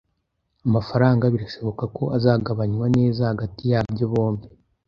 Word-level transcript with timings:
Amafaranga 0.67 1.23
birashoboka 1.33 1.83
ko 1.95 2.03
azagabanywa 2.17 2.85
neza 2.97 3.21
hagati 3.31 3.61
yabyo 3.71 4.05
bombi 4.13 4.47